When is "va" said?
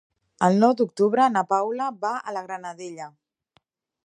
2.07-2.15